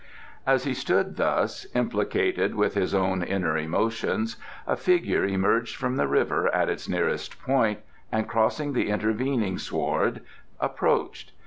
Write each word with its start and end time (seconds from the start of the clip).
As 0.47 0.63
he 0.63 0.73
stood 0.73 1.17
thus, 1.17 1.67
implicated 1.75 2.55
with 2.55 2.73
his 2.73 2.95
own 2.95 3.21
inner 3.21 3.55
emotions, 3.55 4.35
a 4.65 4.75
figure 4.75 5.23
emerged 5.25 5.75
from 5.75 5.95
the 5.97 6.07
river 6.07 6.51
at 6.55 6.69
its 6.69 6.89
nearest 6.89 7.39
point 7.43 7.81
and, 8.11 8.27
crossing 8.27 8.73
the 8.73 8.89
intervening 8.89 9.59
sward, 9.59 10.21
approached. 10.59 11.33